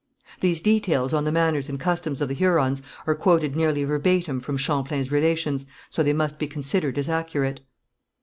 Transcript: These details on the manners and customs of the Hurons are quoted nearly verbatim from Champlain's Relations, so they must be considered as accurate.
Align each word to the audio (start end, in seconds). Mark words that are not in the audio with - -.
These 0.39 0.61
details 0.61 1.13
on 1.13 1.25
the 1.25 1.31
manners 1.31 1.69
and 1.69 1.79
customs 1.79 2.21
of 2.21 2.27
the 2.27 2.33
Hurons 2.33 2.81
are 3.05 3.13
quoted 3.13 3.55
nearly 3.55 3.83
verbatim 3.83 4.39
from 4.39 4.57
Champlain's 4.57 5.11
Relations, 5.11 5.67
so 5.91 6.01
they 6.01 6.11
must 6.11 6.39
be 6.39 6.47
considered 6.47 6.97
as 6.97 7.07
accurate. 7.07 7.61